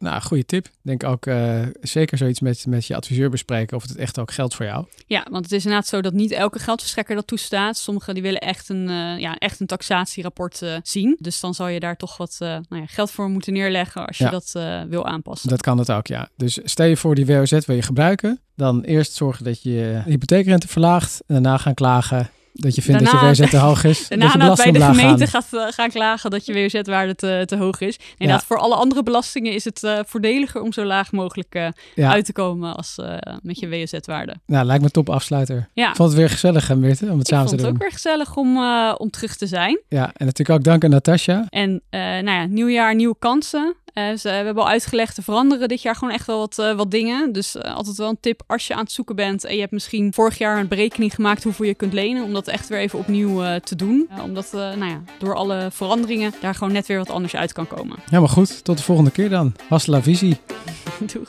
Nou, 0.00 0.22
goede 0.22 0.44
tip. 0.44 0.68
Denk 0.82 1.04
ook 1.04 1.26
uh, 1.26 1.62
zeker 1.80 2.18
zoiets 2.18 2.40
met, 2.40 2.66
met 2.66 2.86
je 2.86 2.96
adviseur 2.96 3.30
bespreken 3.30 3.76
of 3.76 3.82
het 3.82 3.96
echt 3.96 4.18
ook 4.18 4.32
geldt 4.32 4.54
voor 4.54 4.66
jou. 4.66 4.86
Ja, 5.06 5.26
want 5.30 5.44
het 5.44 5.52
is 5.52 5.64
inderdaad 5.64 5.88
zo 5.88 6.00
dat 6.00 6.12
niet 6.12 6.30
elke 6.30 6.58
geldverstrekker 6.58 7.14
dat 7.14 7.26
toestaat. 7.26 7.76
Sommigen 7.76 8.14
die 8.14 8.22
willen 8.22 8.40
echt 8.40 8.68
een, 8.68 8.88
uh, 8.88 9.18
ja, 9.18 9.38
echt 9.38 9.60
een 9.60 9.66
taxatierapport 9.66 10.62
uh, 10.62 10.76
zien. 10.82 11.16
Dus 11.20 11.40
dan 11.40 11.54
zal 11.54 11.68
je 11.68 11.80
daar 11.80 11.96
toch 11.96 12.16
wat 12.16 12.36
nou 12.40 12.64
ja, 12.68 12.86
geld 12.86 13.10
voor 13.10 13.28
moeten 13.28 13.52
neerleggen 13.52 14.06
als 14.06 14.18
je 14.18 14.24
Ja. 14.24 14.30
dat 14.30 14.52
wil 14.88 15.06
aanpassen. 15.06 15.48
Dat 15.48 15.62
kan 15.62 15.78
het 15.78 15.92
ook, 15.92 16.06
ja. 16.06 16.28
Dus 16.36 16.58
stel 16.64 16.86
je 16.86 16.96
voor 16.96 17.14
die 17.14 17.26
WOZ 17.26 17.50
wil 17.66 17.76
je 17.76 17.82
gebruiken. 17.82 18.40
Dan 18.56 18.82
eerst 18.82 19.12
zorgen 19.12 19.44
dat 19.44 19.62
je 19.62 19.70
je 19.70 20.02
hypotheekrente 20.04 20.68
verlaagt. 20.68 21.20
En 21.26 21.34
daarna 21.34 21.56
gaan 21.58 21.74
klagen 21.74 22.30
dat 22.52 22.74
je 22.74 22.82
vindt 22.82 23.04
Daarna- 23.04 23.20
dat 23.26 23.36
je 23.36 23.42
WOZ 23.42 23.50
te 23.50 23.56
hoog 23.58 23.84
is. 23.84 24.08
Daarna 24.08 24.24
dat 24.32 24.32
je 24.32 24.38
dat 24.38 24.56
bij 24.56 24.72
de 24.72 24.80
gemeente 24.94 25.26
gaan. 25.26 25.42
gaat 25.42 25.66
eh, 25.68 25.72
gaan 25.74 25.90
klagen 25.90 26.30
dat 26.30 26.46
je 26.46 26.52
WOZ-waarde 26.54 27.14
te, 27.14 27.42
te 27.46 27.56
hoog 27.56 27.80
is. 27.80 27.96
Inderdaad, 28.16 28.44
voor 28.46 28.58
alle 28.58 28.74
andere 28.74 29.02
belastingen 29.02 29.52
is 29.52 29.64
het 29.64 29.82
eh, 29.84 29.98
voordeliger 30.06 30.60
om 30.62 30.72
zo 30.72 30.84
laag 30.84 31.12
mogelijk 31.12 31.54
eh, 31.54 31.68
Ja, 31.94 32.10
uit 32.10 32.24
te 32.24 32.32
komen 32.32 32.76
als 32.76 32.96
met 33.42 33.58
je 33.58 33.68
WOZ-waarde. 33.68 34.34
nou, 34.46 34.64
lijkt 34.66 34.82
me 34.82 34.90
top 34.90 35.10
afsluiter. 35.10 35.68
Ja, 35.74 35.88
Ik 35.90 35.96
vond 35.96 36.08
het 36.08 36.18
weer 36.18 36.30
gezellig, 36.30 36.68
hè, 36.68 36.76
Mirte, 36.76 37.04
om 37.04 37.10
het 37.10 37.20
ik 37.20 37.26
samen 37.26 37.46
vond 37.48 37.60
te 37.60 37.64
het 37.66 37.74
doen. 37.74 37.74
ook 37.74 37.80
weer 37.80 37.92
gezellig 37.92 38.36
om, 38.36 38.56
om 38.96 39.10
terug 39.10 39.36
te 39.36 39.46
zijn. 39.46 39.80
Ja, 39.88 40.04
en 40.16 40.26
natuurlijk 40.26 40.58
ook 40.58 40.64
dank 40.64 40.84
aan 40.84 40.90
Natasja. 40.90 41.46
En 41.48 41.82
nou 41.90 42.30
ja, 42.30 42.44
nieuw 42.46 42.68
jaar, 42.68 42.94
nieuwe 42.94 43.16
kansen. 43.18 43.74
Eh, 43.92 44.08
dus, 44.08 44.24
eh, 44.24 44.30
we 44.38 44.44
hebben 44.44 44.62
al 44.62 44.68
uitgelegd, 44.68 45.16
er 45.16 45.22
veranderen 45.22 45.68
dit 45.68 45.82
jaar 45.82 45.94
gewoon 45.96 46.14
echt 46.14 46.26
wel 46.26 46.38
wat, 46.38 46.58
eh, 46.58 46.72
wat 46.76 46.90
dingen. 46.90 47.32
Dus 47.32 47.62
altijd 47.62 47.96
wel 47.96 48.08
een 48.08 48.20
tip 48.20 48.42
als 48.46 48.66
je 48.66 48.74
aan 48.74 48.82
het 48.82 48.92
zoeken 48.92 49.16
bent 49.16 49.44
en 49.44 49.54
je 49.54 49.60
hebt 49.60 49.72
misschien 49.72 50.12
vorig 50.12 50.38
jaar 50.38 50.58
een 50.58 50.68
berekening 50.68 51.14
gemaakt 51.14 51.42
hoeveel 51.44 51.66
je 51.66 51.74
kunt 51.74 51.92
lenen, 51.92 52.24
om 52.24 52.32
dat 52.32 52.48
echt 52.48 52.68
weer 52.68 52.78
even 52.78 52.98
opnieuw 52.98 53.42
eh, 53.42 53.54
te 53.54 53.76
doen. 53.76 54.10
Omdat 54.22 54.46
eh, 54.46 54.52
nou 54.60 54.84
ja, 54.84 55.00
door 55.18 55.34
alle 55.34 55.68
veranderingen 55.72 56.34
daar 56.40 56.54
gewoon 56.54 56.72
net 56.72 56.86
weer 56.86 56.98
wat 56.98 57.10
anders 57.10 57.36
uit 57.36 57.52
kan 57.52 57.66
komen. 57.66 57.96
Helemaal 58.04 58.28
goed. 58.28 58.64
Tot 58.64 58.76
de 58.76 58.82
volgende 58.82 59.10
keer 59.10 59.28
dan. 59.28 59.54
Hasta 59.68 59.92
la 59.92 60.02
visie. 60.02 60.40
Doeg. 61.12 61.28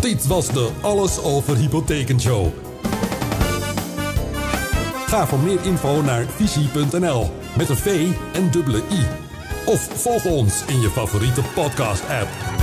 Dit 0.00 0.26
was 0.26 0.48
de 0.48 0.70
Alles 0.80 1.22
Over 1.22 1.56
Hypotheken 1.56 2.20
Show. 2.20 2.46
Ga 5.06 5.26
voor 5.26 5.38
meer 5.38 5.58
info 5.64 6.02
naar 6.02 6.24
visie.nl 6.24 7.30
met 7.56 7.68
een 7.68 7.76
V 7.76 8.08
en 8.32 8.50
dubbele 8.50 8.78
I. 8.78 9.25
Of 9.66 9.88
volg 10.02 10.24
ons 10.24 10.64
in 10.66 10.80
je 10.80 10.90
favoriete 10.90 11.42
podcast 11.54 12.04
app. 12.08 12.55